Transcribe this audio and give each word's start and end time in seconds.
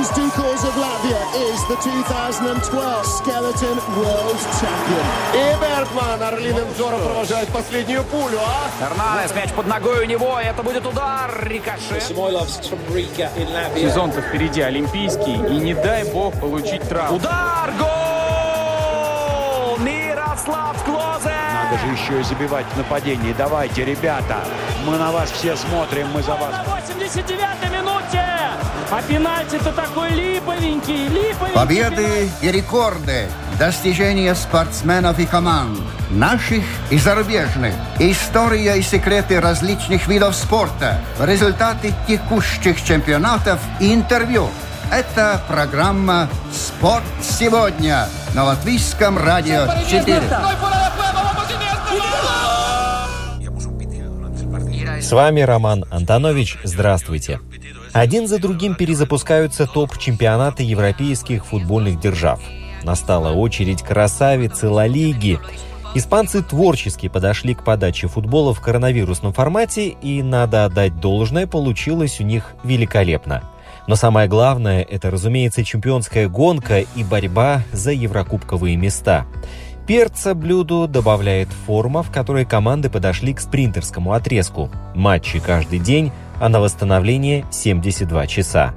Martins 0.00 0.16
Ducals 0.16 0.64
of 0.64 0.72
Latvia 0.76 1.20
is 1.52 1.60
the 1.68 1.76
2012 1.76 3.06
Skeleton 3.06 3.78
World 3.98 4.38
Champion. 4.58 5.04
И 5.34 5.54
Бергман 5.60 6.22
орлиным 6.22 6.66
взором 6.68 7.02
провожает 7.02 7.48
последнюю 7.48 8.02
пулю, 8.04 8.38
а? 8.38 8.70
Эрнандес, 8.82 9.34
мяч 9.34 9.50
под 9.50 9.66
ногой 9.66 10.04
у 10.04 10.06
него, 10.06 10.38
это 10.42 10.62
будет 10.62 10.86
удар, 10.86 11.30
рикошет. 11.42 12.02
Сезон-то 12.02 14.22
впереди 14.22 14.62
олимпийский, 14.62 15.34
и 15.34 15.60
не 15.60 15.74
дай 15.74 16.04
бог 16.04 16.32
получить 16.40 16.88
травму. 16.88 17.16
Удар, 17.16 17.70
гол! 17.78 19.76
Мирослав 19.80 20.82
Клозе! 20.84 21.34
Надо 21.52 21.76
же 21.78 21.86
еще 21.92 22.20
и 22.20 22.22
забивать 22.22 22.64
в 22.72 22.76
нападении. 22.78 23.34
Давайте, 23.36 23.84
ребята, 23.84 24.38
мы 24.86 24.96
на 24.96 25.12
вас 25.12 25.30
все 25.30 25.56
смотрим, 25.56 26.08
мы 26.14 26.22
за 26.22 26.36
вас. 26.36 26.52
На 26.52 26.64
89-й 26.64 27.68
минуте! 27.76 28.19
А 28.92 29.00
пенальти-то 29.02 29.70
такой 29.70 30.10
липовенький, 30.10 31.06
липовенький. 31.06 31.54
Победы 31.54 32.28
и 32.42 32.50
рекорды, 32.50 33.28
достижения 33.56 34.34
спортсменов 34.34 35.20
и 35.20 35.26
команд, 35.26 35.78
наших 36.10 36.64
и 36.90 36.98
зарубежных, 36.98 37.72
история 38.00 38.76
и 38.76 38.82
секреты 38.82 39.40
различных 39.40 40.08
видов 40.08 40.34
спорта, 40.34 41.00
результаты 41.20 41.94
текущих 42.08 42.82
чемпионатов 42.82 43.60
и 43.78 43.94
интервью. 43.94 44.48
Это 44.90 45.40
программа 45.46 46.28
«Спорт 46.52 47.04
сегодня» 47.22 48.08
на 48.34 48.42
Латвийском 48.42 49.18
радио 49.18 49.68
4. 49.88 50.20
С 55.00 55.12
вами 55.12 55.42
Роман 55.42 55.84
Антонович. 55.90 56.58
Здравствуйте. 56.64 57.38
Один 57.92 58.28
за 58.28 58.38
другим 58.38 58.76
перезапускаются 58.76 59.66
топ-чемпионаты 59.66 60.62
европейских 60.62 61.44
футбольных 61.44 61.98
держав. 61.98 62.40
Настала 62.84 63.32
очередь 63.32 63.82
красавицы 63.82 64.68
Ла 64.68 64.86
Лиги. 64.86 65.40
Испанцы 65.96 66.40
творчески 66.42 67.08
подошли 67.08 67.54
к 67.54 67.64
подаче 67.64 68.06
футбола 68.06 68.54
в 68.54 68.60
коронавирусном 68.60 69.32
формате, 69.32 69.88
и, 69.88 70.22
надо 70.22 70.64
отдать 70.64 71.00
должное, 71.00 71.48
получилось 71.48 72.20
у 72.20 72.22
них 72.22 72.54
великолепно. 72.62 73.42
Но 73.88 73.96
самое 73.96 74.28
главное– 74.28 74.82
это, 74.90 75.10
разумеется, 75.10 75.64
чемпионская 75.64 76.28
гонка 76.28 76.80
и 76.80 77.02
борьба 77.02 77.64
за 77.72 77.90
еврокубковые 77.90 78.76
места. 78.76 79.26
Перца 79.88 80.36
блюду 80.36 80.86
добавляет 80.86 81.48
форма, 81.66 82.04
в 82.04 82.12
которой 82.12 82.44
команды 82.44 82.88
подошли 82.88 83.34
к 83.34 83.40
спринтерскому 83.40 84.12
отрезку. 84.12 84.70
Матчи 84.94 85.40
каждый 85.40 85.80
день, 85.80 86.12
а 86.40 86.48
на 86.48 86.58
восстановление 86.58 87.46
72 87.50 88.26
часа. 88.26 88.74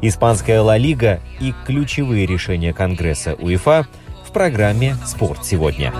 Испанская 0.00 0.60
Ла 0.62 0.76
Лига 0.76 1.20
и 1.38 1.54
ключевые 1.64 2.26
решения 2.26 2.72
Конгресса 2.72 3.34
УЕФА 3.34 3.86
в 4.26 4.32
программе 4.32 4.96
«Спорт 5.06 5.44
сегодня». 5.44 5.92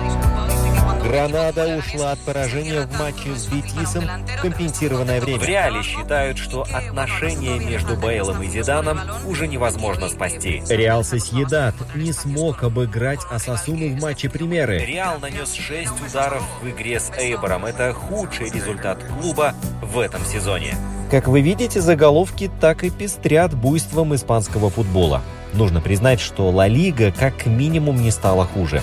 Гранада 1.03 1.77
ушла 1.77 2.13
от 2.13 2.19
поражения 2.19 2.81
в 2.81 2.99
матче 2.99 3.35
с 3.35 3.47
Бетисом 3.47 4.05
в 4.25 4.41
компенсированное 4.41 5.21
время. 5.21 5.39
В 5.39 5.45
Реале 5.45 5.83
считают, 5.83 6.37
что 6.37 6.63
отношения 6.63 7.59
между 7.59 7.95
Бейлом 7.95 8.41
и 8.41 8.47
Зиданом 8.47 8.99
уже 9.25 9.47
невозможно 9.47 10.07
спасти. 10.07 10.63
Реал 10.69 11.03
Сосьедат 11.03 11.75
не 11.93 12.13
смог 12.13 12.63
обыграть 12.63 13.19
Асасуну 13.29 13.95
в 13.95 14.01
матче 14.01 14.29
примеры. 14.29 14.79
Реал 14.79 15.19
нанес 15.19 15.53
6 15.53 15.91
ударов 16.09 16.43
в 16.61 16.69
игре 16.69 16.99
с 16.99 17.11
Эйбором. 17.17 17.65
Это 17.65 17.93
худший 17.93 18.49
результат 18.49 19.03
клуба 19.03 19.53
в 19.81 19.99
этом 19.99 20.23
сезоне. 20.25 20.73
Как 21.13 21.27
вы 21.27 21.41
видите, 21.41 21.79
заголовки 21.79 22.49
так 22.59 22.83
и 22.83 22.89
пестрят 22.89 23.53
буйством 23.53 24.15
испанского 24.15 24.71
футбола. 24.71 25.21
Нужно 25.53 25.79
признать, 25.79 26.19
что 26.19 26.49
Ла 26.49 26.67
Лига 26.67 27.11
как 27.11 27.45
минимум 27.45 28.01
не 28.01 28.09
стала 28.09 28.47
хуже. 28.47 28.81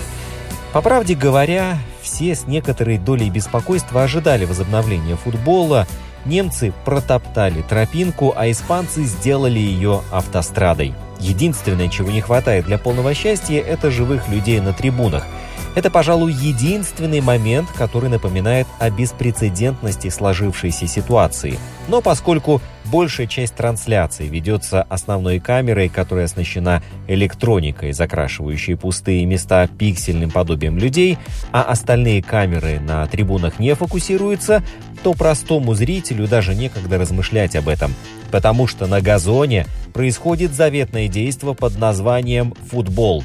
По 0.71 0.81
правде 0.81 1.13
говоря, 1.13 1.77
все 2.01 2.33
с 2.33 2.47
некоторой 2.47 2.99
долей 2.99 3.29
беспокойства 3.29 4.03
ожидали 4.03 4.45
возобновления 4.45 5.17
футбола. 5.17 5.85
Немцы 6.23 6.71
протоптали 6.85 7.63
тропинку, 7.63 8.33
а 8.33 8.49
испанцы 8.49 9.03
сделали 9.03 9.59
ее 9.59 10.01
автострадой. 10.09 10.93
Единственное, 11.19 11.89
чего 11.89 12.11
не 12.11 12.21
хватает 12.21 12.63
для 12.63 12.77
полного 12.77 13.13
счастья, 13.13 13.59
это 13.59 13.91
живых 13.91 14.29
людей 14.29 14.61
на 14.61 14.71
трибунах. 14.71 15.27
Это, 15.73 15.89
пожалуй, 15.89 16.33
единственный 16.33 17.21
момент, 17.21 17.69
который 17.71 18.09
напоминает 18.09 18.67
о 18.79 18.89
беспрецедентности 18.89 20.09
сложившейся 20.09 20.85
ситуации. 20.85 21.57
Но 21.87 22.01
поскольку 22.01 22.61
большая 22.85 23.25
часть 23.25 23.55
трансляции 23.55 24.27
ведется 24.27 24.83
основной 24.83 25.39
камерой, 25.39 25.87
которая 25.87 26.25
оснащена 26.25 26.83
электроникой, 27.07 27.93
закрашивающей 27.93 28.75
пустые 28.75 29.25
места 29.25 29.67
пиксельным 29.67 30.29
подобием 30.29 30.77
людей, 30.77 31.17
а 31.51 31.63
остальные 31.63 32.21
камеры 32.21 32.79
на 32.81 33.07
трибунах 33.07 33.57
не 33.59 33.73
фокусируются, 33.73 34.63
то 35.03 35.13
простому 35.13 35.73
зрителю 35.73 36.27
даже 36.27 36.53
некогда 36.53 36.97
размышлять 36.97 37.55
об 37.55 37.69
этом, 37.69 37.93
потому 38.29 38.67
что 38.67 38.87
на 38.87 39.01
газоне 39.01 39.65
происходит 39.93 40.53
заветное 40.53 41.07
действо 41.07 41.53
под 41.53 41.77
названием 41.77 42.53
«футбол», 42.69 43.23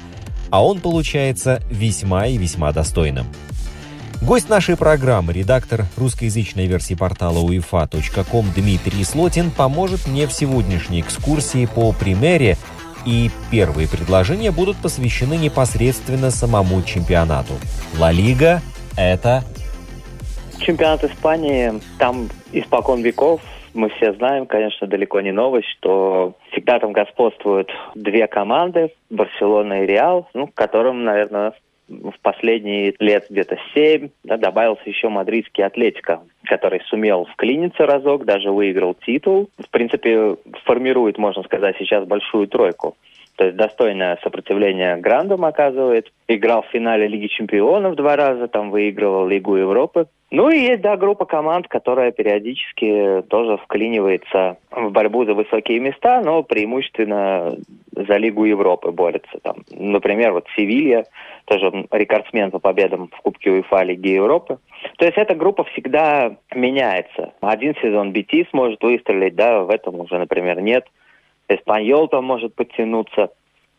а 0.57 0.65
он 0.65 0.81
получается 0.81 1.61
весьма 1.69 2.29
и 2.29 2.39
весьма 2.39 2.73
достойным. 2.73 3.27
Гость 4.23 4.49
нашей 4.49 4.75
программы, 4.79 5.35
редактор 5.35 5.85
русскоязычной 5.99 6.65
версии 6.65 6.95
портала 6.95 7.41
uefa.com 7.41 8.53
Дмитрий 8.57 9.05
Слотин 9.05 9.51
поможет 9.51 10.07
мне 10.07 10.27
в 10.27 10.33
сегодняшней 10.33 11.03
экскурсии 11.03 11.67
по 11.67 11.93
примере, 11.93 12.57
и 13.05 13.31
первые 13.51 13.87
предложения 13.87 14.51
будут 14.51 14.79
посвящены 14.79 15.35
непосредственно 15.35 16.31
самому 16.31 16.83
чемпионату. 16.83 17.53
Ла 17.99 18.11
Лига– 18.11 18.63
это... 18.97 19.45
Чемпионат 20.59 21.05
Испании, 21.05 21.83
там 21.99 22.31
испокон 22.53 23.03
веков 23.03 23.43
мы 23.77 23.91
все 23.91 24.13
знаем, 24.15 24.47
конечно, 24.47 24.87
далеко 24.87 25.21
не 25.21 25.33
новость, 25.33 25.69
что 25.79 26.35
всегда 26.51 26.79
там 26.79 26.93
господствуют 26.93 27.71
две 27.95 28.27
команды, 28.27 28.93
Барселона 29.11 29.83
и 29.83 29.87
Реал, 29.87 30.29
ну, 30.35 30.47
к 30.47 30.55
которым, 30.55 31.05
наверное, 31.05 31.53
в 31.89 32.15
последние 32.23 32.95
лет 32.99 33.27
где-то 33.31 33.57
семь 33.75 34.09
да, 34.25 34.37
добавился 34.37 34.83
еще 34.87 35.09
мадридский 35.09 35.65
Атлетика, 35.65 36.21
который 36.45 36.81
сумел 36.89 37.27
вклиниться 37.27 37.87
разок, 37.87 38.25
даже 38.25 38.51
выиграл 38.51 38.95
титул. 38.95 39.51
В 39.59 39.71
принципе, 39.71 40.37
формирует, 40.65 41.19
можно 41.19 41.43
сказать, 41.45 41.77
сейчас 41.79 42.05
большую 42.05 42.49
тройку. 42.49 42.97
То 43.37 43.45
есть 43.45 43.57
достойное 43.57 44.19
сопротивление 44.23 44.97
грандам 44.97 45.45
оказывает. 45.45 46.11
Играл 46.27 46.63
в 46.63 46.73
финале 46.73 47.07
Лиги 47.07 47.27
Чемпионов 47.27 47.95
два 47.95 48.17
раза, 48.17 48.49
там 48.49 48.71
выигрывал 48.71 49.27
Лигу 49.27 49.57
Европы. 49.57 50.07
Ну 50.31 50.51
и 50.51 50.59
есть, 50.59 50.81
да, 50.81 50.97
группа 50.97 51.25
команд, 51.25 51.69
которая 51.69 52.11
периодически 52.11 53.23
тоже 53.29 53.59
вклинивается 53.59 54.57
в 54.73 54.91
борьбу 54.91 55.25
за 55.25 55.35
высокие 55.35 55.79
места, 55.79 56.21
но 56.21 56.43
преимущественно 56.43 57.57
за 57.93 58.17
Лигу 58.17 58.45
Европы 58.45 58.91
борется. 58.91 59.39
Там, 59.43 59.59
например, 59.71 60.33
вот 60.33 60.47
Севилья, 60.57 61.05
тоже 61.45 61.87
рекордсмен 61.93 62.51
по 62.51 62.59
победам 62.59 63.09
в 63.17 63.21
Кубке 63.21 63.51
УЕФА 63.51 63.83
Лиги 63.85 64.09
Европы. 64.09 64.59
То 64.99 65.05
есть 65.05 65.17
эта 65.17 65.35
группа 65.35 65.63
всегда 65.65 66.37
меняется. 66.55 67.35
Один 67.41 67.75
сезон 67.81 68.13
Бетис 68.13 68.47
может 68.53 68.83
выстрелить, 68.83 69.37
да, 69.37 69.61
в 69.61 69.71
этом 69.71 70.01
уже, 70.01 70.19
например, 70.19 70.61
нет. 70.61 70.87
Эспаньол 71.49 72.09
там 72.09 72.25
может 72.25 72.55
подтянуться. 72.55 73.31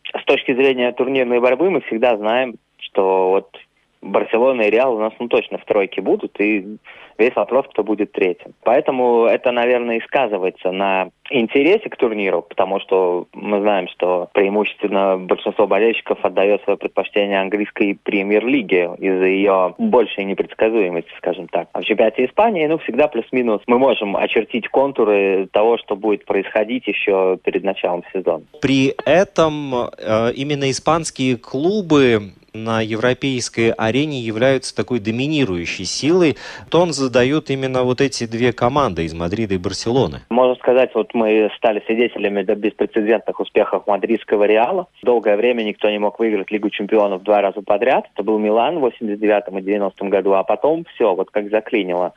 С 0.04 0.24
точки 0.24 0.54
зрения 0.54 0.92
турнирной 0.92 1.40
борьбы 1.40 1.70
мы 1.70 1.80
всегда 1.82 2.16
знаем, 2.16 2.54
что 2.78 3.30
вот 3.30 3.56
Барселона 4.00 4.62
и 4.62 4.70
Реал 4.70 4.94
у 4.94 5.00
нас 5.00 5.12
ну, 5.18 5.28
точно 5.28 5.58
в 5.58 5.64
тройке 5.64 6.00
будут, 6.00 6.40
и 6.40 6.78
весь 7.18 7.34
вопрос, 7.34 7.66
кто 7.70 7.82
будет 7.82 8.12
третьим. 8.12 8.54
Поэтому 8.62 9.26
это, 9.26 9.50
наверное, 9.50 9.98
и 9.98 10.04
сказывается 10.04 10.70
на 10.70 11.10
интересе 11.30 11.88
к 11.90 11.96
турниру, 11.96 12.42
потому 12.42 12.80
что 12.80 13.26
мы 13.32 13.60
знаем, 13.60 13.88
что 13.88 14.28
преимущественно 14.32 15.18
большинство 15.18 15.66
болельщиков 15.66 16.18
отдает 16.22 16.62
свое 16.62 16.78
предпочтение 16.78 17.40
английской 17.40 17.98
премьер-лиге 18.02 18.90
из-за 18.98 19.26
ее 19.26 19.74
большей 19.78 20.24
непредсказуемости, 20.24 21.10
скажем 21.18 21.48
так. 21.48 21.68
А 21.72 21.80
в 21.80 21.84
чемпионате 21.84 22.24
Испании, 22.24 22.66
ну, 22.66 22.78
всегда 22.78 23.08
плюс-минус. 23.08 23.62
Мы 23.66 23.78
можем 23.78 24.16
очертить 24.16 24.68
контуры 24.68 25.48
того, 25.52 25.76
что 25.78 25.96
будет 25.96 26.24
происходить 26.24 26.86
еще 26.86 27.38
перед 27.42 27.64
началом 27.64 28.04
сезона. 28.12 28.44
При 28.62 28.94
этом 29.04 29.74
э, 29.74 30.32
именно 30.34 30.70
испанские 30.70 31.36
клубы 31.36 32.32
на 32.54 32.80
европейской 32.80 33.70
арене 33.76 34.20
являются 34.20 34.74
такой 34.74 35.00
доминирующей 35.00 35.84
силой, 35.84 36.36
то 36.70 36.80
он 36.80 36.92
задает 36.92 37.50
именно 37.50 37.82
вот 37.82 38.00
эти 38.00 38.26
две 38.26 38.52
команды 38.52 39.04
из 39.04 39.14
Мадрида 39.14 39.54
и 39.54 39.58
Барселоны. 39.58 40.20
Можно 40.30 40.54
сказать, 40.56 40.90
вот 40.94 41.14
мы 41.14 41.50
стали 41.56 41.82
свидетелями 41.86 42.42
до 42.42 42.54
беспрецедентных 42.54 43.40
успехов 43.40 43.86
мадридского 43.86 44.44
Реала. 44.44 44.86
Долгое 45.02 45.36
время 45.36 45.62
никто 45.62 45.90
не 45.90 45.98
мог 45.98 46.18
выиграть 46.18 46.50
Лигу 46.50 46.70
чемпионов 46.70 47.22
два 47.22 47.40
раза 47.40 47.62
подряд. 47.62 48.06
Это 48.14 48.22
был 48.22 48.38
Милан 48.38 48.78
в 48.78 48.80
89 48.80 49.44
и 49.48 49.62
90 49.62 50.04
году, 50.06 50.32
а 50.32 50.42
потом 50.42 50.84
все, 50.94 51.14
вот 51.14 51.30
как 51.30 51.50
заклинило. 51.50 52.14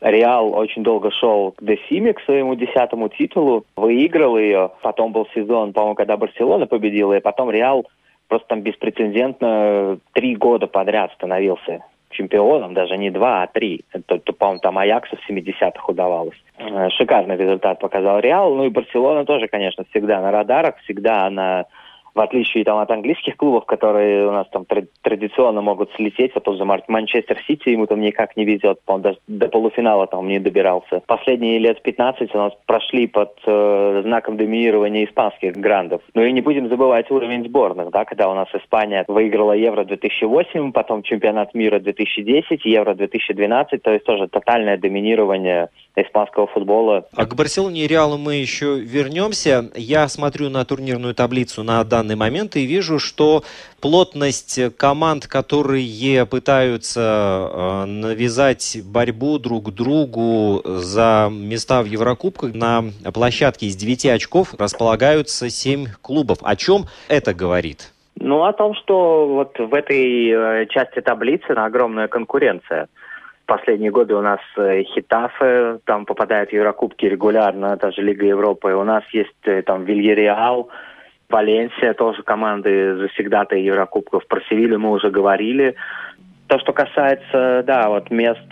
Реал 0.00 0.54
очень 0.54 0.84
долго 0.84 1.10
шел 1.10 1.52
к 1.52 1.62
Десиме, 1.62 2.12
к 2.12 2.20
своему 2.20 2.54
десятому 2.54 3.08
титулу, 3.08 3.64
выиграл 3.76 4.38
ее. 4.38 4.70
Потом 4.82 5.12
был 5.12 5.26
сезон, 5.34 5.72
по-моему, 5.72 5.96
когда 5.96 6.16
Барселона 6.16 6.66
победила, 6.66 7.14
и 7.14 7.20
потом 7.20 7.50
Реал 7.50 7.84
просто 8.28 8.48
там 8.48 8.60
беспрецедентно 8.62 9.98
три 10.12 10.36
года 10.36 10.66
подряд 10.66 11.12
становился 11.14 11.84
чемпионом, 12.10 12.74
даже 12.74 12.96
не 12.96 13.10
два, 13.10 13.42
а 13.42 13.46
три. 13.46 13.84
Это, 13.92 14.18
по-моему, 14.32 14.60
там 14.60 14.78
Аяксу 14.78 15.16
в 15.16 15.30
70-х 15.30 15.84
удавалось. 15.88 16.36
Э, 16.58 16.88
шикарный 16.90 17.36
результат 17.36 17.80
показал 17.80 18.20
Реал. 18.20 18.54
Ну 18.54 18.64
и 18.64 18.70
Барселона 18.70 19.24
тоже, 19.24 19.46
конечно, 19.48 19.84
всегда 19.90 20.20
на 20.20 20.30
радарах, 20.30 20.76
всегда 20.84 21.26
она 21.26 21.66
в 22.14 22.20
отличие 22.20 22.64
там, 22.64 22.78
от 22.78 22.90
английских 22.90 23.36
клубов, 23.36 23.64
которые 23.66 24.26
у 24.26 24.32
нас 24.32 24.46
там 24.50 24.64
традиционно 25.02 25.60
могут 25.60 25.90
слететь, 25.94 26.32
вот 26.34 26.56
за 26.56 26.64
Манчестер 26.64 27.38
Сити 27.46 27.70
ему 27.70 27.86
там 27.86 28.00
никак 28.00 28.36
не 28.36 28.44
везет, 28.44 28.80
он 28.86 29.02
даже 29.02 29.18
до 29.26 29.48
полуфинала 29.48 30.06
там 30.06 30.26
не 30.28 30.38
добирался. 30.38 31.02
Последние 31.06 31.58
лет 31.58 31.82
15 31.82 32.34
у 32.34 32.38
нас 32.38 32.52
прошли 32.66 33.06
под 33.06 33.38
э, 33.46 34.02
знаком 34.04 34.36
доминирования 34.36 35.04
испанских 35.04 35.52
грандов. 35.52 36.02
Ну 36.14 36.22
и 36.22 36.32
не 36.32 36.40
будем 36.40 36.68
забывать 36.68 37.10
уровень 37.10 37.44
сборных, 37.44 37.90
да, 37.90 38.04
когда 38.04 38.28
у 38.28 38.34
нас 38.34 38.48
Испания 38.54 39.04
выиграла 39.08 39.52
Евро 39.52 39.84
2008, 39.84 40.72
потом 40.72 41.02
чемпионат 41.02 41.54
мира 41.54 41.78
2010, 41.78 42.64
Евро 42.64 42.94
2012, 42.94 43.82
то 43.82 43.92
есть 43.92 44.04
тоже 44.04 44.28
тотальное 44.28 44.76
доминирование 44.76 45.68
испанского 46.02 46.46
футбола. 46.46 47.04
А 47.14 47.26
к 47.26 47.34
Барселоне 47.34 47.84
и 47.84 47.86
Реалу 47.86 48.18
мы 48.18 48.36
еще 48.36 48.78
вернемся. 48.78 49.70
Я 49.74 50.08
смотрю 50.08 50.48
на 50.48 50.64
турнирную 50.64 51.14
таблицу 51.14 51.62
на 51.62 51.82
данный 51.84 52.16
момент 52.16 52.56
и 52.56 52.64
вижу, 52.64 52.98
что 52.98 53.42
плотность 53.80 54.76
команд, 54.76 55.26
которые 55.26 56.26
пытаются 56.26 57.50
э, 57.50 57.84
навязать 57.86 58.78
борьбу 58.84 59.38
друг 59.38 59.72
другу 59.72 60.62
за 60.64 61.28
места 61.30 61.82
в 61.82 61.86
Еврокубках, 61.86 62.54
на 62.54 62.84
площадке 63.12 63.66
из 63.66 63.76
9 63.76 64.06
очков 64.06 64.54
располагаются 64.58 65.50
7 65.50 65.86
клубов. 66.02 66.38
О 66.42 66.56
чем 66.56 66.84
это 67.08 67.34
говорит? 67.34 67.92
Ну, 68.20 68.44
о 68.44 68.52
том, 68.52 68.74
что 68.74 69.28
вот 69.28 69.58
в 69.58 69.72
этой 69.74 70.30
э, 70.30 70.66
части 70.66 71.00
таблицы 71.00 71.52
огромная 71.52 72.08
конкуренция 72.08 72.88
последние 73.48 73.90
годы 73.90 74.14
у 74.14 74.20
нас 74.20 74.40
э, 74.56 74.82
Хитафе 74.84 75.80
там 75.84 76.04
попадает 76.04 76.50
в 76.50 76.52
Еврокубки 76.52 77.06
регулярно, 77.06 77.76
даже 77.76 78.02
Лига 78.02 78.26
Европы. 78.26 78.74
У 78.74 78.84
нас 78.84 79.02
есть 79.12 79.44
э, 79.44 79.62
там 79.62 79.84
Вильяреал, 79.84 80.68
Валенсия, 81.28 81.94
тоже 81.94 82.22
команды 82.22 82.96
завсегда-то 82.96 83.56
Еврокубков. 83.56 84.26
Про 84.28 84.40
Севилью 84.48 84.78
мы 84.78 84.90
уже 84.90 85.10
говорили. 85.10 85.74
То, 86.46 86.58
что 86.60 86.72
касается, 86.72 87.64
да, 87.66 87.88
вот 87.88 88.10
мест 88.10 88.46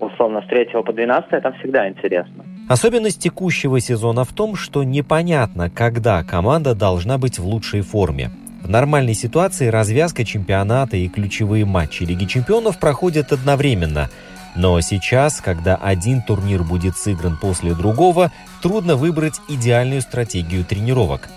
условно 0.00 0.42
с 0.42 0.46
3 0.48 0.82
по 0.82 0.92
12, 0.92 1.32
это 1.32 1.52
всегда 1.58 1.88
интересно. 1.88 2.44
Особенность 2.68 3.22
текущего 3.22 3.80
сезона 3.80 4.24
в 4.24 4.32
том, 4.32 4.54
что 4.54 4.82
непонятно, 4.82 5.70
когда 5.70 6.22
команда 6.22 6.74
должна 6.74 7.18
быть 7.18 7.38
в 7.38 7.46
лучшей 7.46 7.82
форме. 7.82 8.30
В 8.62 8.70
нормальной 8.70 9.14
ситуации 9.14 9.68
развязка 9.68 10.24
чемпионата 10.24 10.96
и 10.96 11.08
ключевые 11.08 11.64
матчи 11.64 12.04
Лиги 12.04 12.24
чемпионов 12.24 12.80
проходят 12.80 13.32
одновременно– 13.32 14.08
но 14.58 14.80
сейчас, 14.80 15.40
когда 15.40 15.76
один 15.76 16.20
турнир 16.20 16.64
будет 16.64 16.98
сыгран 16.98 17.36
после 17.36 17.74
другого, 17.74 18.32
трудно 18.60 18.96
выбрать 18.96 19.40
идеальную 19.48 20.02
стратегию 20.02 20.64
тренировок. 20.64 21.28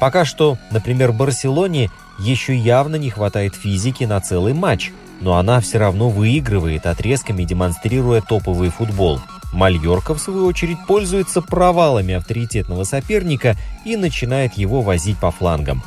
Пока 0.00 0.24
что, 0.24 0.56
например, 0.70 1.12
Барселоне 1.12 1.90
еще 2.18 2.56
явно 2.56 2.96
не 2.96 3.10
хватает 3.10 3.54
физики 3.54 4.04
на 4.04 4.20
целый 4.22 4.54
матч, 4.54 4.90
но 5.20 5.36
она 5.36 5.60
все 5.60 5.78
равно 5.78 6.08
выигрывает 6.08 6.86
отрезками, 6.86 7.44
демонстрируя 7.44 8.22
топовый 8.22 8.70
футбол. 8.70 9.20
Мальорка, 9.52 10.14
в 10.14 10.18
свою 10.18 10.46
очередь, 10.46 10.78
пользуется 10.88 11.42
провалами 11.42 12.14
авторитетного 12.14 12.84
соперника 12.84 13.54
и 13.84 13.96
начинает 13.96 14.54
его 14.54 14.80
возить 14.80 15.18
по 15.18 15.30
флангам. 15.30 15.82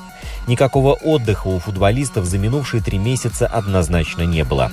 Никакого 0.47 0.93
отдыха 0.93 1.47
у 1.47 1.57
футболистов 1.57 2.25
за 2.25 2.37
минувшие 2.37 2.83
три 2.83 2.99
месяца 2.99 3.47
однозначно 3.47 4.21
не 4.21 4.43
было. 4.43 4.71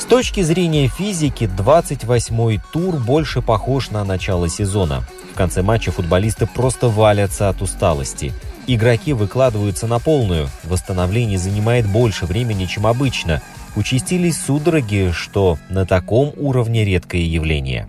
С 0.00 0.04
точки 0.04 0.40
зрения 0.40 0.88
физики, 0.88 1.44
28-й 1.44 2.58
тур 2.72 2.96
больше 2.96 3.42
похож 3.42 3.90
на 3.90 4.02
начало 4.02 4.48
сезона. 4.48 5.04
В 5.30 5.36
конце 5.36 5.60
матча 5.60 5.92
футболисты 5.92 6.46
просто 6.46 6.88
валятся 6.88 7.50
от 7.50 7.60
усталости. 7.60 8.32
Игроки 8.66 9.12
выкладываются 9.12 9.86
на 9.86 9.98
полную, 9.98 10.48
восстановление 10.64 11.36
занимает 11.36 11.86
больше 11.86 12.24
времени, 12.24 12.64
чем 12.64 12.86
обычно. 12.86 13.42
Участились 13.76 14.40
судороги, 14.40 15.10
что 15.12 15.58
на 15.68 15.84
таком 15.84 16.32
уровне 16.38 16.82
редкое 16.86 17.22
явление. 17.22 17.86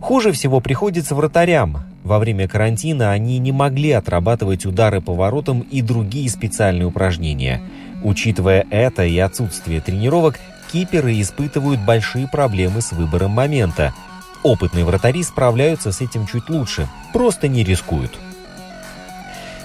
Хуже 0.00 0.30
всего 0.30 0.60
приходится 0.60 1.16
вратарям. 1.16 1.82
Во 2.04 2.20
время 2.20 2.46
карантина 2.46 3.10
они 3.10 3.38
не 3.38 3.50
могли 3.50 3.90
отрабатывать 3.90 4.66
удары 4.66 5.00
по 5.00 5.14
воротам 5.14 5.62
и 5.62 5.82
другие 5.82 6.30
специальные 6.30 6.86
упражнения. 6.86 7.60
Учитывая 8.04 8.66
это 8.70 9.04
и 9.04 9.18
отсутствие 9.18 9.80
тренировок, 9.80 10.38
киперы 10.74 11.20
испытывают 11.20 11.80
большие 11.80 12.26
проблемы 12.26 12.80
с 12.80 12.90
выбором 12.90 13.30
момента. 13.30 13.94
Опытные 14.42 14.84
вратари 14.84 15.22
справляются 15.22 15.92
с 15.92 16.00
этим 16.00 16.26
чуть 16.26 16.50
лучше, 16.50 16.88
просто 17.12 17.46
не 17.46 17.62
рискуют. 17.62 18.18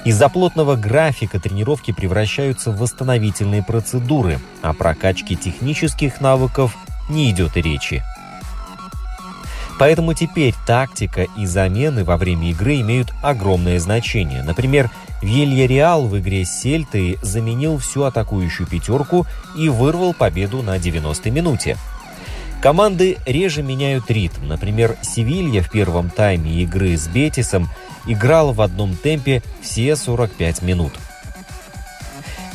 Из-за 0.06 0.30
плотного 0.30 0.76
графика 0.76 1.40
тренировки 1.40 1.92
превращаются 1.92 2.70
в 2.70 2.78
восстановительные 2.78 3.64
процедуры, 3.64 4.40
а 4.62 4.74
прокачке 4.74 5.34
технических 5.34 6.22
навыков 6.22 6.78
не 7.10 7.32
идет 7.32 7.58
и 7.58 7.64
речи. 7.64 8.04
Поэтому 9.80 10.14
теперь 10.14 10.54
тактика 10.68 11.26
и 11.38 11.46
замены 11.46 12.04
во 12.04 12.18
время 12.18 12.52
игры 12.52 12.82
имеют 12.82 13.14
огромное 13.24 13.80
значение. 13.80 14.44
Например, 14.44 14.92
Вильяреал 15.22 16.06
в 16.06 16.20
игре 16.20 16.46
с 16.46 16.62
Сельтой 16.62 17.18
заменил 17.22 17.78
всю 17.78 18.04
атакующую 18.04 18.68
пятерку 18.68 19.26
и 19.58 19.70
вырвал 19.70 20.14
победу 20.14 20.62
на 20.62 20.78
90-й 20.78 21.32
минуте. 21.32 21.78
Команды 22.62 23.18
реже 23.26 23.64
меняют 23.64 24.12
ритм. 24.12 24.48
Например, 24.48 24.98
Севилья 25.02 25.64
в 25.64 25.72
первом 25.72 26.10
тайме 26.10 26.62
игры 26.64 26.98
с 26.98 27.08
Бетисом 27.08 27.70
играла 28.06 28.52
в 28.52 28.60
одном 28.60 28.98
темпе 28.98 29.42
все 29.62 29.96
45 29.96 30.62
минут. 30.62 30.92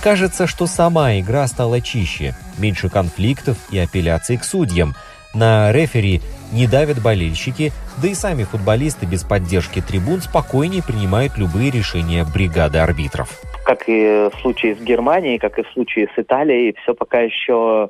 Кажется, 0.02 0.46
что 0.46 0.66
сама 0.66 1.18
игра 1.18 1.46
стала 1.46 1.80
чище, 1.80 2.36
меньше 2.58 2.90
конфликтов 2.90 3.56
и 3.70 3.78
апелляций 3.78 4.36
к 4.36 4.44
судьям. 4.44 4.94
На 5.32 5.72
рефери 5.72 6.20
не 6.54 6.66
давят 6.68 7.02
болельщики, 7.02 7.72
да 8.00 8.08
и 8.08 8.14
сами 8.14 8.44
футболисты 8.44 9.06
без 9.06 9.24
поддержки 9.24 9.82
трибун 9.82 10.20
спокойнее 10.20 10.82
принимают 10.82 11.36
любые 11.36 11.70
решения 11.70 12.24
бригады 12.24 12.78
арбитров. 12.78 13.28
Как 13.64 13.88
и 13.88 14.30
в 14.32 14.40
случае 14.40 14.76
с 14.76 14.80
Германией, 14.80 15.38
как 15.38 15.58
и 15.58 15.62
в 15.62 15.70
случае 15.72 16.08
с 16.14 16.18
Италией, 16.18 16.76
все 16.82 16.94
пока 16.94 17.20
еще 17.20 17.88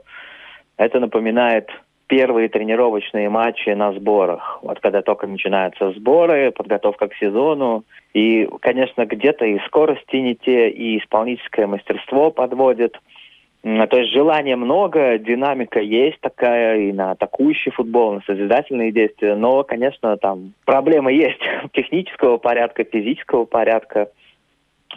это 0.76 0.98
напоминает 0.98 1.68
первые 2.06 2.48
тренировочные 2.48 3.28
матчи 3.28 3.70
на 3.70 3.92
сборах. 3.92 4.60
Вот 4.62 4.80
когда 4.80 5.02
только 5.02 5.26
начинаются 5.26 5.92
сборы, 5.92 6.52
подготовка 6.52 7.08
к 7.08 7.14
сезону. 7.16 7.84
И, 8.12 8.48
конечно, 8.60 9.04
где-то 9.06 9.44
и 9.44 9.58
скорости 9.66 10.16
не 10.16 10.34
те, 10.34 10.70
и 10.70 10.98
исполнительское 10.98 11.66
мастерство 11.66 12.30
подводит– 12.30 12.98
то 13.64 13.96
есть 13.96 14.12
желания 14.12 14.56
много, 14.56 15.16
динамика 15.16 15.80
есть 15.80 16.20
такая 16.20 16.76
и 16.80 16.92
на 16.92 17.12
атакующий 17.12 17.72
футбол, 17.72 18.12
на 18.12 18.20
созидательные 18.26 18.92
действия, 18.92 19.36
но, 19.36 19.64
конечно, 19.64 20.18
там 20.18 20.52
проблемы 20.66 21.12
есть 21.12 21.40
технического 21.72 22.36
порядка, 22.36 22.84
физического 22.84 23.46
порядка. 23.46 24.10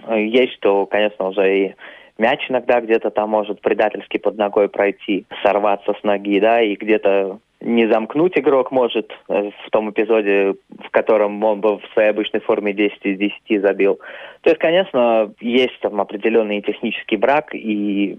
Есть, 0.10 0.56
что, 0.56 0.86
конечно, 0.86 1.30
уже 1.30 1.58
и 1.58 1.76
мяч 2.18 2.42
иногда 2.50 2.82
где-то 2.82 3.10
там 3.10 3.30
может 3.30 3.62
предательски 3.62 4.18
под 4.18 4.38
ногой 4.38 4.68
пройти, 4.68 5.26
сорваться 5.44 5.94
с 5.98 6.04
ноги, 6.04 6.40
да, 6.42 6.62
и 6.62 6.76
где-то 6.76 7.40
не 7.62 7.88
замкнуть 7.88 8.38
игрок 8.38 8.72
может 8.72 9.12
э, 9.30 9.50
в 9.66 9.70
том 9.72 9.90
эпизоде, 9.90 10.56
в 10.84 10.90
котором 10.92 11.44
он 11.44 11.62
бы 11.62 11.80
в 11.80 11.86
своей 11.94 12.10
обычной 12.10 12.42
форме 12.42 12.74
10 12.74 13.00
из 13.04 13.18
10 13.18 13.62
забил. 13.62 14.00
То 14.42 14.52
есть, 14.52 14.60
конечно, 14.60 15.34
есть 15.40 15.80
там 15.80 16.00
определенный 16.00 16.62
технический 16.62 17.18
брак, 17.18 17.56
и 17.56 18.18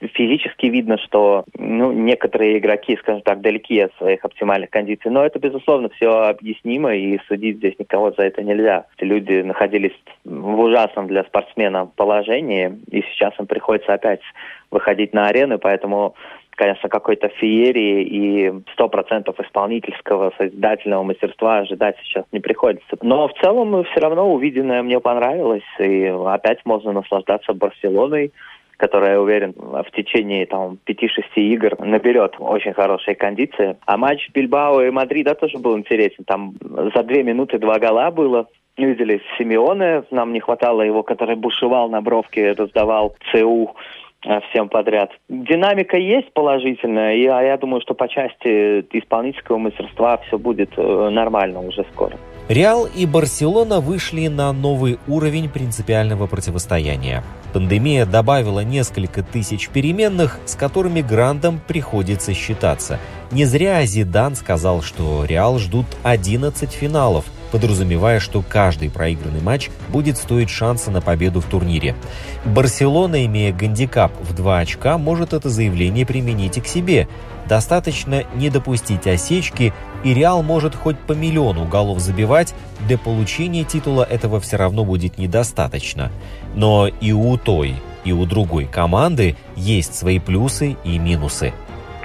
физически 0.00 0.66
видно, 0.66 0.98
что 0.98 1.44
ну, 1.58 1.92
некоторые 1.92 2.58
игроки, 2.58 2.96
скажем 2.96 3.22
так, 3.22 3.40
далеки 3.40 3.80
от 3.80 3.94
своих 3.94 4.24
оптимальных 4.24 4.70
кондиций. 4.70 5.10
Но 5.10 5.24
это, 5.24 5.38
безусловно, 5.38 5.88
все 5.90 6.10
объяснимо, 6.10 6.94
и 6.94 7.18
судить 7.28 7.56
здесь 7.56 7.78
никого 7.78 8.12
за 8.12 8.24
это 8.24 8.42
нельзя. 8.42 8.86
Люди 8.98 9.40
находились 9.42 9.96
в 10.24 10.60
ужасном 10.60 11.06
для 11.06 11.24
спортсмена 11.24 11.86
положении, 11.96 12.78
и 12.90 13.02
сейчас 13.02 13.38
им 13.38 13.46
приходится 13.46 13.94
опять 13.94 14.20
выходить 14.70 15.14
на 15.14 15.28
арены, 15.28 15.58
поэтому 15.58 16.14
конечно, 16.56 16.88
какой-то 16.88 17.28
феерии 17.28 18.02
и 18.02 18.52
сто 18.72 18.88
процентов 18.88 19.38
исполнительского, 19.38 20.32
созидательного 20.38 21.02
мастерства 21.04 21.58
ожидать 21.58 21.96
сейчас 22.02 22.24
не 22.32 22.40
приходится. 22.40 22.96
Но 23.02 23.28
в 23.28 23.34
целом 23.34 23.84
все 23.84 24.00
равно 24.00 24.32
увиденное 24.32 24.82
мне 24.82 24.98
понравилось, 24.98 25.62
и 25.78 26.06
опять 26.06 26.64
можно 26.64 26.92
наслаждаться 26.92 27.52
Барселоной 27.52 28.32
которая, 28.76 29.12
я 29.12 29.20
уверен, 29.20 29.54
в 29.56 29.90
течение 29.94 30.46
там 30.46 30.78
5-6 30.86 31.22
игр 31.36 31.76
наберет 31.78 32.34
очень 32.38 32.72
хорошие 32.72 33.14
кондиции. 33.14 33.76
А 33.86 33.96
матч 33.96 34.30
Бильбао 34.32 34.82
и 34.82 34.90
Мадрида 34.90 35.34
тоже 35.34 35.58
был 35.58 35.76
интересен. 35.76 36.24
Там 36.24 36.54
за 36.94 37.02
две 37.02 37.22
минуты 37.22 37.58
два 37.58 37.78
гола 37.78 38.10
было. 38.10 38.46
Видели 38.76 39.22
Симеоне, 39.38 40.04
нам 40.10 40.34
не 40.34 40.40
хватало 40.40 40.82
его, 40.82 41.02
который 41.02 41.34
бушевал 41.34 41.88
на 41.88 42.02
бровке, 42.02 42.52
раздавал 42.52 43.16
ЦУ 43.32 43.74
Э, 44.26 44.40
всем 44.50 44.68
подряд. 44.68 45.10
Динамика 45.28 45.96
есть 45.96 46.32
положительная, 46.32 47.14
и 47.14 47.26
а 47.26 47.42
я 47.42 47.56
думаю, 47.56 47.80
что 47.80 47.94
по 47.94 48.08
части 48.08 48.80
исполнительского 48.92 49.58
мастерства 49.58 50.18
все 50.26 50.36
будет 50.36 50.70
э, 50.76 51.08
нормально 51.10 51.60
уже 51.60 51.84
скоро. 51.92 52.16
Реал 52.48 52.86
и 52.86 53.06
Барселона 53.06 53.80
вышли 53.80 54.26
на 54.26 54.52
новый 54.52 54.98
уровень 55.06 55.48
принципиального 55.48 56.26
противостояния. 56.26 57.22
Пандемия 57.56 58.04
добавила 58.04 58.60
несколько 58.60 59.22
тысяч 59.22 59.70
переменных, 59.70 60.38
с 60.44 60.54
которыми 60.56 61.00
Грандам 61.00 61.58
приходится 61.66 62.34
считаться. 62.34 62.98
Не 63.30 63.46
зря 63.46 63.86
Зидан 63.86 64.36
сказал, 64.36 64.82
что 64.82 65.24
Реал 65.24 65.58
ждут 65.58 65.86
11 66.02 66.70
финалов, 66.70 67.24
подразумевая, 67.56 68.20
что 68.20 68.44
каждый 68.46 68.90
проигранный 68.90 69.40
матч 69.40 69.70
будет 69.88 70.18
стоить 70.18 70.50
шанса 70.50 70.90
на 70.90 71.00
победу 71.00 71.40
в 71.40 71.46
турнире. 71.46 71.94
Барселона, 72.44 73.24
имея 73.24 73.50
гандикап 73.50 74.12
в 74.20 74.36
2 74.36 74.58
очка, 74.58 74.98
может 74.98 75.32
это 75.32 75.48
заявление 75.48 76.04
применить 76.04 76.58
и 76.58 76.60
к 76.60 76.66
себе. 76.66 77.08
Достаточно 77.48 78.24
не 78.34 78.50
допустить 78.50 79.06
осечки, 79.06 79.72
и 80.04 80.12
Реал 80.12 80.42
может 80.42 80.74
хоть 80.74 80.98
по 80.98 81.12
миллиону 81.12 81.64
голов 81.64 81.98
забивать, 82.00 82.54
для 82.86 82.98
получения 82.98 83.64
титула 83.64 84.02
этого 84.02 84.38
все 84.38 84.58
равно 84.58 84.84
будет 84.84 85.16
недостаточно. 85.16 86.12
Но 86.54 86.88
и 86.88 87.12
у 87.12 87.38
той, 87.38 87.76
и 88.04 88.12
у 88.12 88.26
другой 88.26 88.66
команды 88.66 89.34
есть 89.56 89.94
свои 89.94 90.18
плюсы 90.18 90.76
и 90.84 90.98
минусы. 90.98 91.54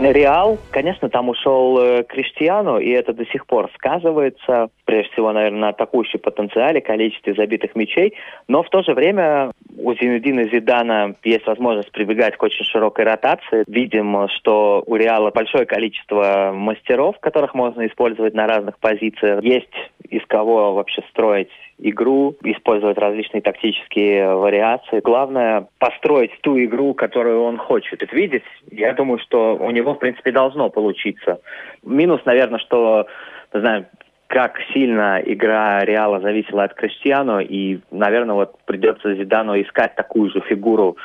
Реал, 0.09 0.57
конечно, 0.71 1.09
там 1.09 1.29
ушел 1.29 1.77
э, 1.77 2.03
Криштиану, 2.03 2.79
и 2.79 2.89
это 2.89 3.13
до 3.13 3.25
сих 3.27 3.45
пор 3.45 3.69
сказывается, 3.75 4.69
прежде 4.91 5.13
всего, 5.13 5.31
наверное, 5.31 5.61
на 5.61 5.69
атакующем 5.69 6.19
потенциале, 6.19 6.81
количестве 6.81 7.33
забитых 7.33 7.75
мячей, 7.75 8.13
но 8.49 8.61
в 8.61 8.69
то 8.69 8.83
же 8.83 8.93
время 8.93 9.51
у 9.77 9.93
Зинедина 9.93 10.43
Зидана 10.49 11.15
есть 11.23 11.47
возможность 11.47 11.91
прибегать 11.93 12.35
к 12.35 12.43
очень 12.43 12.65
широкой 12.65 13.05
ротации. 13.05 13.63
Видим, 13.67 14.27
что 14.35 14.83
у 14.85 14.95
Реала 14.97 15.31
большое 15.31 15.65
количество 15.65 16.51
мастеров, 16.53 17.17
которых 17.21 17.53
можно 17.53 17.87
использовать 17.87 18.33
на 18.33 18.47
разных 18.47 18.79
позициях. 18.79 19.41
Есть 19.41 19.71
из 20.09 20.25
кого 20.25 20.73
вообще 20.73 21.01
строить 21.09 21.49
игру, 21.77 22.35
использовать 22.43 22.97
различные 22.97 23.41
тактические 23.41 24.35
вариации. 24.35 24.99
Главное 24.99 25.67
построить 25.79 26.31
ту 26.41 26.59
игру, 26.59 26.93
которую 26.93 27.43
он 27.43 27.57
хочет 27.57 28.01
видеть. 28.11 28.43
Я 28.69 28.91
думаю, 28.93 29.19
что 29.19 29.55
у 29.55 29.71
него, 29.71 29.93
в 29.93 29.99
принципе, 29.99 30.33
должно 30.33 30.69
получиться. 30.69 31.39
Минус, 31.81 32.19
наверное, 32.25 32.59
что, 32.59 33.07
не 33.53 33.61
знаю, 33.61 33.85
как 34.31 34.57
сильно 34.73 35.21
игра 35.25 35.83
Реала 35.83 36.21
зависела 36.21 36.63
от 36.63 36.73
Криштиану, 36.73 37.41
и, 37.41 37.79
наверное, 37.91 38.35
вот 38.35 38.55
придется 38.65 39.13
Зидану 39.13 39.61
искать 39.61 39.93
такую 39.95 40.31
же 40.31 40.39
фигуру, 40.47 40.95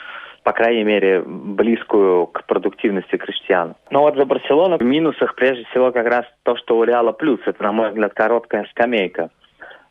по 0.44 0.52
крайней 0.52 0.84
мере, 0.84 1.22
близкую 1.26 2.28
к 2.28 2.46
продуктивности 2.46 3.16
Криштиану. 3.16 3.74
Но 3.90 4.02
вот 4.02 4.14
за 4.14 4.24
Барселону 4.24 4.78
в 4.78 4.82
минусах 4.82 5.34
прежде 5.34 5.64
всего 5.64 5.90
как 5.90 6.06
раз 6.06 6.24
то, 6.44 6.56
что 6.56 6.78
у 6.78 6.84
Реала 6.84 7.10
плюс. 7.10 7.40
Это, 7.46 7.60
на 7.64 7.72
мой 7.72 7.88
взгляд, 7.88 8.14
короткая 8.14 8.64
скамейка. 8.70 9.30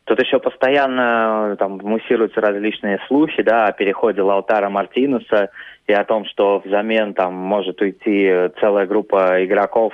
Тут 0.04 0.22
еще 0.22 0.38
постоянно 0.38 1.56
там 1.58 1.78
муссируются 1.82 2.40
различные 2.40 3.00
слухи, 3.06 3.42
да, 3.42 3.66
о 3.66 3.72
переходе 3.72 4.22
Лаутара 4.22 4.70
Мартинеса 4.70 5.50
и 5.86 5.92
о 5.92 6.04
том, 6.04 6.24
что 6.24 6.62
взамен 6.64 7.12
там 7.12 7.34
может 7.34 7.82
уйти 7.82 8.48
целая 8.60 8.86
группа 8.86 9.44
игроков 9.44 9.92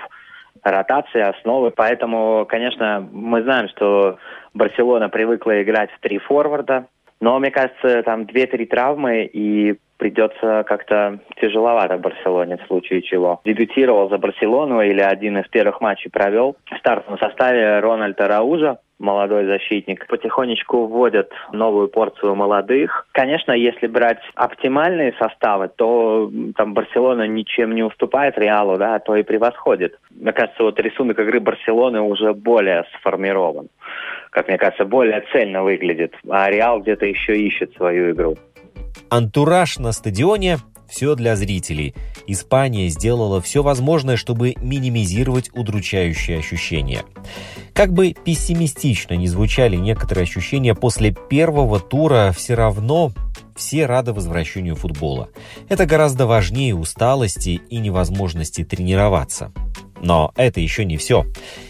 ротации, 0.63 1.21
основы. 1.21 1.71
Поэтому, 1.71 2.47
конечно, 2.49 3.07
мы 3.13 3.43
знаем, 3.43 3.69
что 3.69 4.19
Барселона 4.55 5.09
привыкла 5.09 5.63
играть 5.63 5.91
в 5.91 6.01
три 6.01 6.19
форварда, 6.19 6.87
но, 7.21 7.39
мне 7.39 7.51
кажется, 7.51 8.03
там 8.03 8.27
две-три 8.27 8.67
травмы, 8.67 9.25
и 9.25 9.79
придется 9.97 10.65
как-то 10.67 11.21
тяжеловато 11.41 11.97
Барселоне 11.97 12.57
в 12.57 12.67
случае 12.67 13.03
чего. 13.03 13.41
Дебютировал 13.45 14.09
за 14.09 14.19
Барселону 14.19 14.83
или 14.83 15.01
один 15.01 15.39
из 15.39 15.47
первых 15.47 15.81
матчей 15.81 16.11
провел 16.11 16.57
в 16.69 16.79
стартовом 16.79 17.19
составе 17.21 17.79
Рональда 17.79 18.27
Раужа, 18.27 18.79
молодой 19.03 19.47
защитник. 19.47 20.07
Потихонечку 20.07 20.87
вводят 20.87 21.31
новую 21.53 21.89
порцию 21.89 22.35
молодых. 22.35 23.07
Конечно, 23.13 23.53
если 23.53 23.89
брать 23.89 24.21
оптимальные 24.35 25.13
составы, 25.19 25.69
то 25.75 26.31
там 26.57 26.73
Барселона 26.73 27.27
ничем 27.27 27.75
не 27.75 27.83
уступает 27.83 28.39
Реалу, 28.39 28.79
да, 28.79 28.99
то 29.01 29.17
и 29.17 29.23
превосходит. 29.23 29.99
Мне 30.11 30.33
кажется, 30.33 30.63
вот 30.63 30.79
рисунок 30.81 31.19
игры 31.19 31.41
Барселоны 31.41 32.01
уже 32.01 32.33
более 32.33 32.85
сформирован. 32.97 33.69
Как 34.31 34.49
мне 34.49 34.57
кажется, 34.57 34.85
более 34.85 35.23
цельно 35.33 35.63
выглядит. 35.63 36.15
А 36.31 36.49
Реал 36.49 36.81
где-то 36.81 37.05
еще 37.05 37.37
ищет 37.37 37.75
свою 37.75 38.13
игру. 38.13 38.37
Антураж 39.11 39.79
на 39.79 39.93
стадионе– 39.93 40.57
все 40.93 41.15
для 41.15 41.37
зрителей. 41.37 41.95
Испания 42.27 42.89
сделала 42.89 43.41
все 43.41 43.63
возможное, 43.63 44.17
чтобы 44.17 44.55
минимизировать 44.61 45.51
удручающие 45.55 46.39
ощущения. 46.39 47.01
Как 47.75 47.93
бы 47.93 48.13
пессимистично 48.13 49.15
не 49.15 49.29
звучали 49.29 49.77
некоторые 49.77 50.25
ощущения 50.25 50.75
после 50.75 51.13
первого 51.13 51.81
тура, 51.81 52.33
все 52.37 52.55
равно 52.55 53.13
все 53.57 53.87
рады 53.87 54.13
возвращению 54.13 54.77
футбола. 54.77 55.29
Это 55.69 55.87
гораздо 55.87 56.27
важнее 56.27 56.75
усталости 56.75 57.61
и 57.71 57.79
невозможности 57.79 58.65
тренироваться. 58.65 59.53
Но 60.03 60.33
это 60.37 60.61
еще 60.61 60.85
не 60.85 60.97
все. 60.97 61.25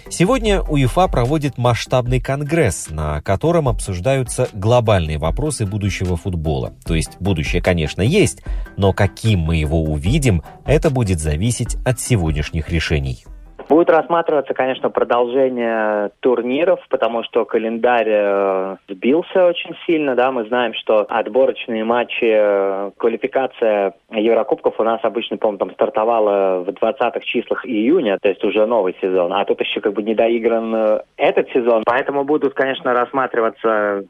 Сегодня 0.09 0.62
УЕФА 0.62 1.06
проводит 1.09 1.59
масштабный 1.59 2.18
конгресс, 2.18 2.88
на 2.88 3.21
котором 3.21 3.68
обсуждаются 3.68 4.49
глобальные 4.54 5.18
вопросы 5.18 5.66
будущего 5.66 6.16
футбола. 6.16 6.73
То 6.85 6.94
есть 6.94 7.12
будущее, 7.21 7.61
конечно, 7.61 8.00
есть, 8.00 8.42
но 8.76 8.92
каким 8.92 9.40
мы 9.40 9.56
его 9.56 9.82
увидим, 9.82 10.42
это 10.64 10.90
будет 10.90 11.21
зависеть 11.21 11.76
от 11.85 12.00
сегодняшних 12.00 12.71
решений. 12.71 13.25
Будет 13.72 13.88
рассматриваться, 13.88 14.52
конечно, 14.52 14.90
продолжение 14.90 16.10
турниров, 16.20 16.78
потому 16.90 17.22
что 17.22 17.46
календарь 17.46 18.06
э, 18.06 18.76
сбился 18.86 19.46
очень 19.46 19.74
сильно, 19.86 20.14
да, 20.14 20.30
мы 20.30 20.44
знаем, 20.44 20.74
что 20.74 21.06
отборочные 21.08 21.82
матчи, 21.82 22.20
э, 22.22 22.90
квалификация 22.98 23.94
Еврокубков 24.10 24.78
у 24.78 24.82
нас 24.82 25.00
обычно, 25.04 25.38
по 25.38 25.56
там 25.56 25.70
стартовала 25.70 26.62
в 26.62 26.68
20-х 26.68 27.20
числах 27.20 27.64
июня, 27.64 28.18
то 28.20 28.28
есть 28.28 28.44
уже 28.44 28.66
новый 28.66 28.94
сезон, 29.00 29.32
а 29.32 29.42
тут 29.46 29.62
еще 29.62 29.80
как 29.80 29.94
бы 29.94 30.02
не 30.02 30.14
доигран 30.14 30.74
э, 30.74 31.00
этот 31.16 31.48
сезон, 31.52 31.82
поэтому 31.86 32.24
будут, 32.24 32.52
конечно, 32.52 32.92
рассматриваться 32.92 34.02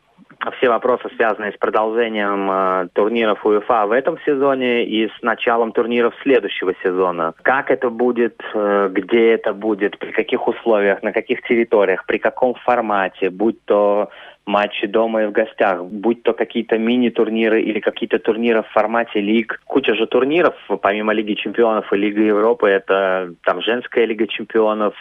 все 0.50 0.68
вопросы, 0.68 1.08
связанные 1.16 1.52
с 1.52 1.56
продолжением 1.56 2.50
э, 2.50 2.88
турниров 2.92 3.44
УЕФА 3.46 3.86
в 3.86 3.92
этом 3.92 4.18
сезоне 4.26 4.84
и 4.84 5.08
с 5.08 5.22
началом 5.22 5.72
турниров 5.72 6.14
следующего 6.22 6.74
сезона. 6.82 7.34
Как 7.42 7.70
это 7.70 7.90
будет, 7.90 8.42
э, 8.54 8.88
где 8.92 9.32
это 9.32 9.52
будет, 9.52 9.98
при 9.98 10.10
каких 10.10 10.48
условиях, 10.48 11.02
на 11.02 11.12
каких 11.12 11.42
территориях, 11.42 12.04
при 12.06 12.18
каком 12.18 12.54
формате, 12.54 13.30
будь 13.30 13.64
то 13.64 14.10
матчи 14.44 14.86
дома 14.86 15.22
и 15.22 15.26
в 15.26 15.32
гостях, 15.32 15.84
будь 15.84 16.22
то 16.22 16.32
какие-то 16.32 16.76
мини-турниры 16.76 17.62
или 17.62 17.80
какие-то 17.80 18.18
турниры 18.18 18.62
в 18.62 18.72
формате 18.72 19.20
лиг. 19.20 19.60
Куча 19.64 19.94
же 19.94 20.06
турниров, 20.06 20.54
помимо 20.80 21.12
Лиги 21.12 21.34
чемпионов 21.34 21.92
и 21.92 21.96
Лиги 21.96 22.20
Европы, 22.20 22.68
это 22.68 23.32
там 23.44 23.62
женская 23.62 24.04
Лига 24.04 24.26
чемпионов, 24.26 24.94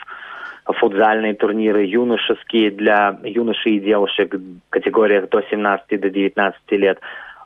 футзальные 0.65 1.35
турниры 1.35 1.85
юношеские 1.85 2.71
для 2.71 3.17
юношей 3.23 3.77
и 3.77 3.79
девушек 3.79 4.33
в 4.33 4.69
категориях 4.69 5.29
до 5.29 5.41
17 5.49 5.99
до 5.99 6.09
19 6.09 6.71
лет, 6.71 6.99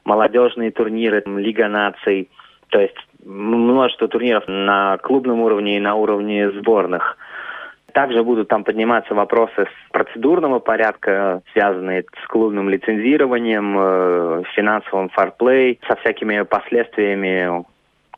молодежные 0.04 0.72
турниры, 0.72 1.24
Лига 1.26 1.68
наций, 1.68 2.30
то 2.70 2.80
есть 2.80 2.98
множество 3.24 4.08
турниров 4.08 4.44
на 4.48 4.98
клубном 4.98 5.42
уровне 5.42 5.78
и 5.78 5.82
на 5.82 5.96
уровне 5.96 6.52
сборных. 6.52 7.18
Также 7.94 8.24
будут 8.24 8.50
там 8.50 8.66
подниматься 8.66 9.16
вопросы 9.16 9.66
с 9.66 9.92
процедурного 9.92 10.60
порядка, 10.60 11.42
связанные 11.54 12.04
с 12.22 12.28
клубным 12.28 12.70
лицензированием, 12.70 13.76
э, 13.78 14.44
финансовым 14.54 15.08
фарплей, 15.10 15.80
со 15.88 15.96
всякими 15.96 16.42
последствиями 16.42 17.64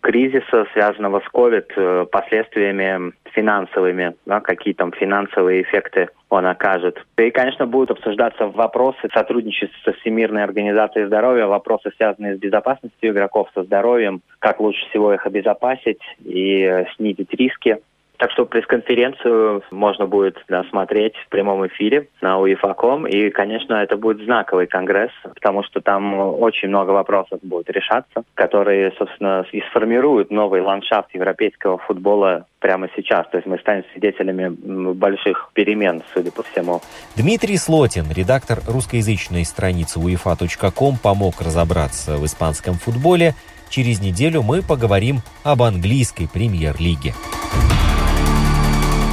кризиса, 0.07 0.65
связанного 0.71 1.19
с 1.19 1.27
COVID, 1.33 1.65
э, 1.75 2.05
последствиями 2.09 3.11
финансовыми, 3.33 4.15
да, 4.25 4.39
какие 4.39 4.73
там 4.73 4.93
финансовые 4.93 5.63
эффекты 5.63 6.07
он 6.29 6.45
окажет. 6.45 6.97
И, 7.17 7.29
конечно, 7.29 7.67
будут 7.67 7.91
обсуждаться 7.91 8.47
вопросы 8.47 9.09
сотрудничества 9.13 9.77
со 9.83 9.97
Всемирной 9.99 10.45
организацией 10.45 11.07
здоровья, 11.07 11.47
вопросы, 11.47 11.91
связанные 11.97 12.37
с 12.37 12.39
безопасностью 12.39 13.11
игроков, 13.11 13.49
со 13.53 13.63
здоровьем, 13.63 14.21
как 14.39 14.61
лучше 14.61 14.79
всего 14.89 15.13
их 15.13 15.25
обезопасить 15.25 16.01
и 16.23 16.85
снизить 16.95 17.33
риски. 17.33 17.79
Так 18.17 18.31
что 18.31 18.45
пресс-конференцию 18.45 19.63
можно 19.71 20.07
будет 20.07 20.37
да, 20.47 20.63
в 20.63 21.29
прямом 21.29 21.67
эфире 21.67 22.07
на 22.21 22.39
УЕФА.ком. 22.39 23.05
И, 23.07 23.29
конечно, 23.29 23.75
это 23.75 23.95
будет 23.95 24.23
знаковый 24.23 24.65
конгресс, 24.67 25.11
потому 25.23 25.63
что 25.63 25.81
там 25.81 26.17
очень 26.17 26.69
много 26.69 26.91
вопросов 26.91 27.39
будет 27.43 27.69
решаться, 27.69 28.23
которые, 28.33 28.91
собственно, 28.97 29.45
и 29.51 29.61
сформируют 29.69 30.31
новый 30.31 30.61
ландшафт 30.61 31.13
европейского 31.13 31.77
футбола 31.77 32.47
прямо 32.59 32.89
сейчас. 32.95 33.27
То 33.29 33.37
есть 33.37 33.47
мы 33.47 33.59
станем 33.59 33.83
свидетелями 33.93 34.49
больших 34.93 35.51
перемен, 35.53 36.01
судя 36.13 36.31
по 36.31 36.41
всему. 36.43 36.81
Дмитрий 37.15 37.57
Слотин, 37.57 38.05
редактор 38.11 38.59
русскоязычной 38.67 39.45
страницы 39.45 39.99
uefa.com, 39.99 40.97
помог 41.03 41.39
разобраться 41.39 42.17
в 42.17 42.25
испанском 42.25 42.75
футболе. 42.75 43.33
Через 43.69 44.01
неделю 44.01 44.41
мы 44.41 44.61
поговорим 44.61 45.17
об 45.43 45.61
английской 45.61 46.27
премьер-лиге. 46.27 47.13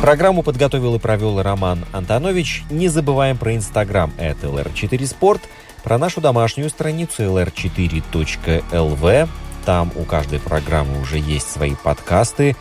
Программу 0.04 0.42
подготовил 0.42 0.96
и 0.96 0.98
провел 0.98 1.40
Роман 1.40 1.86
Антонович. 1.92 2.64
Не 2.68 2.88
забываем 2.88 3.38
про 3.38 3.56
Инстаграм 3.56 4.12
это 4.18 4.48
LR4Sport, 4.48 5.40
про 5.82 5.96
нашу 5.96 6.20
домашнюю 6.20 6.68
страницу 6.68 7.22
lr4.lv. 7.22 9.28
Там 9.64 9.92
у 9.96 10.04
каждой 10.04 10.40
программы 10.40 11.00
уже 11.00 11.16
есть 11.16 11.50
свои 11.50 11.74
подкасты. 11.74 12.54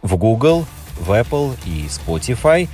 В 0.00 0.16
Google, 0.16 0.64
в 0.98 1.10
Apple 1.10 1.54
и 1.66 1.84
Spotify. 1.84 2.66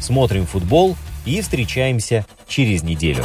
Смотрим 0.00 0.44
футбол 0.44 0.96
и 1.24 1.40
встречаемся 1.40 2.26
через 2.48 2.82
неделю. 2.82 3.22